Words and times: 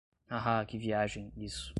Haha, 0.27 0.65
que 0.65 0.79
viagem, 0.79 1.31
isso. 1.37 1.69